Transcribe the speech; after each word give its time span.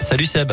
Salut 0.00 0.26
Seb. 0.26 0.52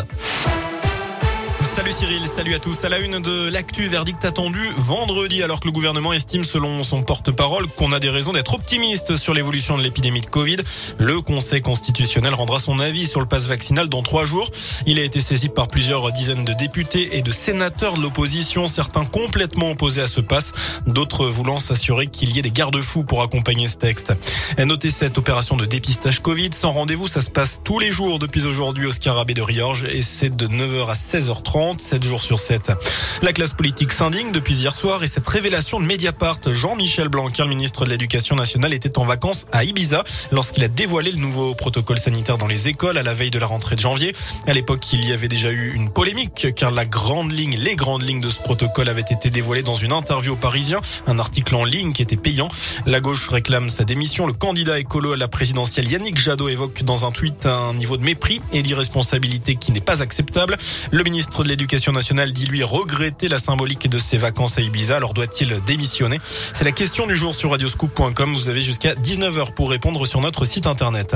Salut 1.65 1.91
Cyril, 1.91 2.27
salut 2.27 2.53
à 2.53 2.59
tous. 2.59 2.85
À 2.85 2.89
la 2.89 2.99
une 2.99 3.19
de 3.19 3.49
l'actu, 3.49 3.87
verdict 3.87 4.23
attendu 4.23 4.69
vendredi 4.77 5.41
alors 5.41 5.59
que 5.59 5.65
le 5.65 5.71
gouvernement 5.71 6.13
estime 6.13 6.43
selon 6.43 6.83
son 6.83 7.01
porte-parole 7.01 7.67
qu'on 7.67 7.91
a 7.91 7.99
des 7.99 8.11
raisons 8.11 8.33
d'être 8.33 8.53
optimiste 8.53 9.17
sur 9.17 9.33
l'évolution 9.33 9.75
de 9.75 9.81
l'épidémie 9.81 10.21
de 10.21 10.27
Covid. 10.27 10.57
Le 10.99 11.21
Conseil 11.21 11.61
constitutionnel 11.61 12.35
rendra 12.35 12.59
son 12.59 12.79
avis 12.79 13.07
sur 13.07 13.19
le 13.19 13.25
passe 13.25 13.47
vaccinal 13.47 13.89
dans 13.89 14.03
trois 14.03 14.25
jours. 14.25 14.51
Il 14.85 14.99
a 14.99 15.03
été 15.03 15.19
saisi 15.19 15.49
par 15.49 15.67
plusieurs 15.67 16.11
dizaines 16.11 16.45
de 16.45 16.53
députés 16.53 17.17
et 17.17 17.23
de 17.23 17.31
sénateurs 17.31 17.97
de 17.97 18.01
l'opposition, 18.03 18.67
certains 18.67 19.03
complètement 19.03 19.71
opposés 19.71 20.03
à 20.03 20.07
ce 20.07 20.21
passe, 20.21 20.53
d'autres 20.85 21.25
voulant 21.25 21.57
s'assurer 21.57 22.07
qu'il 22.07 22.31
y 22.31 22.39
ait 22.39 22.43
des 22.43 22.51
garde-fous 22.51 23.03
pour 23.03 23.23
accompagner 23.23 23.67
ce 23.67 23.77
texte. 23.77 24.13
Notez 24.59 24.91
cette 24.91 25.17
opération 25.17 25.57
de 25.57 25.65
dépistage 25.65 26.21
Covid 26.21 26.51
sans 26.53 26.69
rendez-vous, 26.69 27.07
ça 27.07 27.21
se 27.21 27.31
passe 27.31 27.61
tous 27.63 27.79
les 27.79 27.89
jours 27.89 28.19
depuis 28.19 28.45
aujourd'hui 28.45 28.85
au 28.85 28.91
Scarabée 28.91 29.33
de 29.33 29.41
Riorges 29.41 29.85
et 29.91 30.03
c'est 30.03 30.33
de 30.33 30.47
9h 30.47 30.89
à 30.89 30.93
16h30 30.93 31.54
7 31.55 32.03
jours 32.03 32.21
sur 32.21 32.41
7. 32.41 32.73
La 33.21 33.31
classe 33.31 33.53
politique 33.53 33.93
s'indigne 33.93 34.33
depuis 34.33 34.55
hier 34.55 34.75
soir 34.75 35.03
et 35.03 35.07
cette 35.07 35.25
révélation 35.25 35.79
de 35.79 35.85
Mediapart. 35.85 36.39
Jean-Michel 36.47 37.07
Blanquer, 37.07 37.43
le 37.43 37.49
ministre 37.49 37.85
de 37.85 37.91
l'Éducation 37.91 38.35
nationale, 38.35 38.73
était 38.73 38.97
en 38.97 39.05
vacances 39.05 39.45
à 39.53 39.63
Ibiza 39.63 40.03
lorsqu'il 40.33 40.65
a 40.65 40.67
dévoilé 40.67 41.13
le 41.13 41.17
nouveau 41.17 41.55
protocole 41.55 41.97
sanitaire 41.97 42.37
dans 42.37 42.47
les 42.47 42.67
écoles 42.67 42.97
à 42.97 43.03
la 43.03 43.13
veille 43.13 43.31
de 43.31 43.39
la 43.39 43.45
rentrée 43.45 43.75
de 43.75 43.79
janvier. 43.79 44.13
À 44.47 44.53
l'époque, 44.53 44.91
il 44.91 45.07
y 45.07 45.13
avait 45.13 45.29
déjà 45.29 45.49
eu 45.49 45.73
une 45.73 45.89
polémique 45.89 46.47
car 46.57 46.71
la 46.71 46.83
grande 46.83 47.31
ligne, 47.31 47.55
les 47.55 47.77
grandes 47.77 48.03
lignes 48.03 48.19
de 48.19 48.29
ce 48.29 48.41
protocole 48.41 48.89
avaient 48.89 49.05
été 49.09 49.29
dévoilées 49.29 49.63
dans 49.63 49.77
une 49.77 49.93
interview 49.93 50.33
au 50.33 50.35
Parisien, 50.37 50.81
un 51.07 51.19
article 51.19 51.55
en 51.55 51.63
ligne 51.63 51.93
qui 51.93 52.01
était 52.01 52.17
payant. 52.17 52.49
La 52.85 52.99
gauche 52.99 53.29
réclame 53.29 53.69
sa 53.69 53.85
démission. 53.85 54.27
Le 54.27 54.33
candidat 54.33 54.77
écolo 54.77 55.13
à 55.13 55.17
la 55.17 55.29
présidentielle 55.29 55.89
Yannick 55.89 56.17
Jadot 56.17 56.49
évoque 56.49 56.83
dans 56.83 57.05
un 57.05 57.11
tweet 57.13 57.45
un 57.45 57.73
niveau 57.75 57.95
de 57.95 58.03
mépris 58.03 58.41
et 58.51 58.61
d'irresponsabilité 58.61 59.55
qui 59.55 59.71
n'est 59.71 59.79
pas 59.79 60.01
acceptable. 60.01 60.57
Le 60.91 61.03
ministre 61.03 61.44
de 61.45 61.49
l'Éducation 61.49 61.91
nationale 61.91 62.33
dit 62.33 62.45
lui 62.45 62.63
regretter 62.63 63.27
la 63.27 63.37
symbolique 63.37 63.87
de 63.87 63.99
ses 63.99 64.17
vacances 64.17 64.57
à 64.57 64.61
Ibiza. 64.61 64.97
Alors 64.97 65.13
doit-il 65.13 65.61
démissionner? 65.65 66.19
C'est 66.53 66.65
la 66.65 66.71
question 66.71 67.07
du 67.07 67.15
jour 67.15 67.33
sur 67.33 67.51
radioscoop.com. 67.51 68.33
Vous 68.33 68.49
avez 68.49 68.61
jusqu'à 68.61 68.93
19h 68.95 69.53
pour 69.53 69.69
répondre 69.69 70.05
sur 70.05 70.21
notre 70.21 70.45
site 70.45 70.67
internet. 70.67 71.15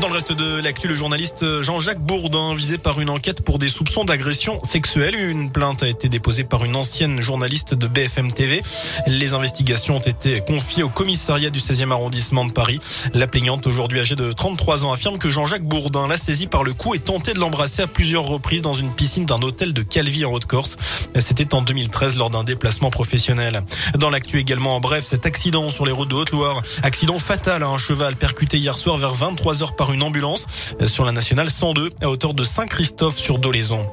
Dans 0.00 0.08
le 0.08 0.14
reste 0.14 0.32
de 0.32 0.60
l'actu, 0.60 0.88
le 0.88 0.94
journaliste 0.94 1.62
Jean-Jacques 1.62 2.00
Bourdin, 2.00 2.52
visé 2.56 2.78
par 2.78 3.00
une 3.00 3.10
enquête 3.10 3.44
pour 3.44 3.58
des 3.58 3.68
soupçons 3.68 4.04
d'agression 4.04 4.60
sexuelle. 4.64 5.14
Une 5.14 5.52
plainte 5.52 5.84
a 5.84 5.88
été 5.88 6.08
déposée 6.08 6.42
par 6.42 6.64
une 6.64 6.74
ancienne 6.74 7.20
journaliste 7.20 7.74
de 7.74 7.86
BFM 7.86 8.32
TV. 8.32 8.60
Les 9.06 9.34
investigations 9.34 9.98
ont 9.98 10.00
été 10.00 10.40
confiées 10.40 10.82
au 10.82 10.88
commissariat 10.88 11.50
du 11.50 11.60
16e 11.60 11.92
arrondissement 11.92 12.44
de 12.44 12.50
Paris. 12.50 12.80
La 13.12 13.28
plaignante, 13.28 13.68
aujourd'hui 13.68 14.00
âgée 14.00 14.16
de 14.16 14.32
33 14.32 14.84
ans, 14.84 14.92
affirme 14.92 15.16
que 15.16 15.28
Jean-Jacques 15.28 15.62
Bourdin 15.62 16.08
l'a 16.08 16.16
saisi 16.16 16.48
par 16.48 16.64
le 16.64 16.74
cou 16.74 16.96
et 16.96 16.98
tenté 16.98 17.32
de 17.32 17.38
l'embrasser 17.38 17.82
à 17.82 17.86
plusieurs 17.86 18.24
reprises 18.24 18.62
dans 18.62 18.74
une 18.74 18.90
piscine 18.90 19.26
d'un 19.26 19.38
hôtel 19.42 19.72
de 19.72 19.82
Calvi 19.82 20.24
en 20.24 20.32
Haute-Corse. 20.32 20.76
C'était 21.20 21.54
en 21.54 21.62
2013 21.62 22.18
lors 22.18 22.30
d'un 22.30 22.42
déplacement 22.42 22.90
professionnel. 22.90 23.62
Dans 23.96 24.10
l'actu 24.10 24.40
également, 24.40 24.74
en 24.74 24.80
bref, 24.80 25.04
cet 25.06 25.24
accident 25.24 25.70
sur 25.70 25.86
les 25.86 25.92
routes 25.92 26.10
de 26.10 26.16
Haute-Loire. 26.16 26.62
Accident 26.82 27.20
fatal 27.20 27.62
à 27.62 27.68
un 27.68 27.78
cheval 27.78 28.16
percuté 28.16 28.58
hier 28.58 28.76
soir 28.76 28.98
vers 28.98 29.14
23 29.14 29.54
h 29.54 29.76
par 29.84 29.92
une 29.92 30.02
ambulance 30.02 30.46
sur 30.86 31.04
la 31.04 31.12
nationale 31.12 31.50
102 31.50 31.90
à 32.00 32.08
hauteur 32.08 32.32
de 32.32 32.42
Saint-Christophe 32.42 33.18
sur 33.18 33.38
Dolaison. 33.38 33.84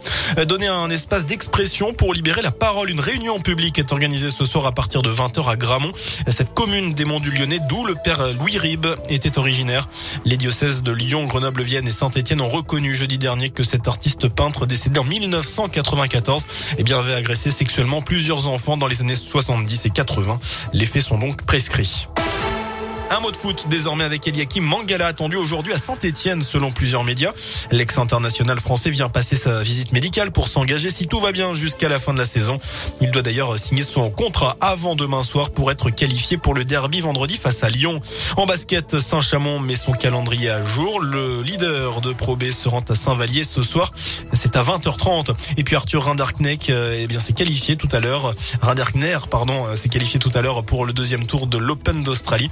Donner 0.48 0.68
un 0.68 0.90
espace 0.90 1.26
d'expression 1.26 1.92
pour 1.92 2.14
libérer 2.14 2.42
la 2.42 2.52
parole. 2.52 2.90
Une 2.90 3.02
réunion 3.02 3.42
publique 3.42 3.78
est 3.78 3.92
organisée 3.92 4.30
ce 4.30 4.46
soir 4.46 4.66
à 4.66 4.72
partir 4.72 5.02
de 5.02 5.12
20h 5.12 5.50
à 5.50 5.58
Gramont. 5.58 5.92
Cette 6.30 6.54
commune 6.54 6.94
des 6.94 7.04
Monts 7.04 7.20
du 7.20 7.30
Lyonnais, 7.30 7.60
d'où 7.68 7.84
le 7.84 7.96
père 7.96 8.26
Louis 8.40 8.58
Ribes 8.58 8.88
était 9.10 9.38
originaire. 9.38 9.90
Les 10.24 10.38
diocèses 10.38 10.82
de 10.82 10.94
Lyon, 10.94 11.26
Grenoble, 11.26 11.62
Vienne 11.62 11.90
et 11.90 11.92
Saint-Étienne 11.92 12.40
ont 12.40 12.48
reconnu 12.48 12.96
jeudi 12.96 13.18
dernier 13.18 13.50
que 13.50 13.64
cet 13.64 13.90
artiste 13.90 14.30
peintre 14.30 14.66
décédé 14.66 14.98
en 14.98 15.04
1994 15.04 16.46
eh 16.78 16.84
bien, 16.84 17.00
avait 17.00 17.16
agressé 17.16 17.52
sexuellement 17.52 18.02
plusieurs 18.02 18.48
enfants 18.48 18.78
dans 18.78 18.88
les 18.88 19.02
années 19.02 19.16
70 19.16 19.88
et 19.88 19.90
80. 19.90 20.40
Les 20.72 20.86
faits 20.86 21.04
sont 21.04 21.18
donc 21.18 21.42
prescrits. 21.46 22.08
Un 23.14 23.20
mot 23.20 23.30
de 23.30 23.36
foot 23.36 23.66
désormais 23.68 24.06
avec 24.06 24.26
Eliakim 24.26 24.64
Mangala 24.64 25.06
attendu 25.06 25.36
aujourd'hui 25.36 25.74
à 25.74 25.78
Saint-Etienne 25.78 26.42
selon 26.42 26.72
plusieurs 26.72 27.04
médias. 27.04 27.34
L'ex-international 27.70 28.58
français 28.62 28.90
vient 28.90 29.10
passer 29.10 29.36
sa 29.36 29.62
visite 29.64 29.92
médicale 29.92 30.32
pour 30.32 30.48
s'engager 30.48 30.90
si 30.90 31.08
tout 31.08 31.20
va 31.20 31.34
bien 31.34 31.54
jusqu'à 31.54 31.90
la 31.90 32.00
fin 32.00 32.14
de 32.14 32.20
la 32.20 32.26
saison. 32.26 32.62
Il 33.02 33.12
doit 33.12 33.22
d'ailleurs 33.22 33.60
signer 33.60 33.84
son 33.84 34.10
contrat 34.10 34.56
avant 34.62 34.96
demain 34.96 35.24
soir 35.24 35.50
pour 35.50 35.72
être 35.72 35.90
qualifié 35.90 36.38
pour 36.38 36.54
le 36.54 36.64
derby 36.64 37.02
vendredi 37.02 37.36
face 37.36 37.66
à 37.66 37.70
Lyon. 37.70 38.00
En 38.38 38.46
basket, 38.46 38.98
Saint-Chamond 38.98 39.60
met 39.60 39.76
son 39.76 39.92
calendrier 39.92 40.50
à 40.50 40.66
jour. 40.66 41.02
Le 41.02 41.42
leader 41.42 42.00
de 42.00 42.14
Pro 42.14 42.38
B 42.38 42.50
se 42.50 42.70
rend 42.70 42.86
à 42.88 42.96
Saint-Vallier 42.96 43.44
ce 43.44 43.62
soir. 43.62 43.92
C'est 44.32 44.56
à 44.56 44.64
20h30. 44.64 45.36
Et 45.58 45.66
puis 45.66 45.76
Arthur 45.76 46.06
Rinderknecht, 46.06 46.70
euh, 46.70 47.00
eh 47.02 47.08
bien, 47.08 47.20
s'est 47.20 47.34
qualifié 47.34 47.76
tout 47.76 47.90
à 47.92 48.00
l'heure. 48.00 48.34
Rinderkner, 48.62 49.18
pardon, 49.30 49.66
euh, 49.66 49.76
s'est 49.76 49.90
qualifié 49.90 50.18
tout 50.18 50.32
à 50.34 50.42
l'heure 50.42 50.64
pour 50.64 50.86
le 50.86 50.94
deuxième 50.94 51.28
tour 51.28 51.46
de 51.46 51.58
l'Open 51.58 52.04
d'Australie. 52.04 52.50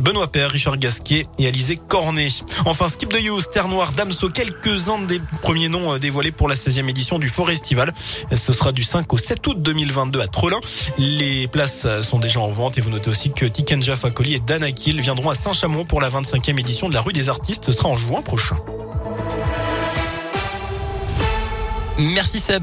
Benoît 0.00 0.28
Père, 0.28 0.50
Richard 0.50 0.76
Gasquet 0.78 1.26
et 1.38 1.46
Alizé 1.46 1.76
Cornet. 1.76 2.28
Enfin, 2.64 2.88
Skip 2.88 3.12
de 3.12 3.18
Youth, 3.18 3.50
Terre 3.52 3.68
Noire, 3.68 3.92
Damso, 3.92 4.28
quelques-uns 4.28 5.00
des 5.00 5.20
premiers 5.42 5.68
noms 5.68 5.94
euh, 5.94 5.98
dévoilés 5.98 6.30
pour 6.30 6.48
la 6.48 6.54
16e 6.54 6.88
édition 6.88 7.18
du 7.18 7.28
Forestival. 7.28 7.92
Ce 8.34 8.52
sera 8.52 8.72
du 8.72 8.82
5 8.82 9.12
au 9.12 9.18
7 9.18 9.46
août 9.46 9.62
2022 9.62 10.20
à 10.20 10.28
Trelin. 10.28 10.60
Les 10.98 11.48
places 11.48 11.86
sont 12.02 12.18
déjà 12.18 12.40
en 12.40 12.50
vente 12.50 12.78
et 12.78 12.80
vous 12.80 12.90
notez 12.90 13.10
aussi 13.10 13.32
que 13.32 13.46
Tikenja 13.46 13.96
Fakoli 13.96 14.34
et 14.34 14.40
Danakil 14.40 15.00
viendront 15.00 15.30
à 15.30 15.34
Saint-Chamond 15.34 15.84
pour 15.84 16.00
la 16.00 16.10
25e 16.10 16.58
édition 16.58 16.88
de 16.88 16.94
la 16.94 17.00
rue 17.00 17.12
des 17.12 17.28
artistes. 17.28 17.64
Ce 17.66 17.72
sera 17.72 17.88
en 17.88 17.96
juin 17.96 18.22
prochain. 18.22 18.56
Merci 21.98 22.40
Seb. 22.40 22.54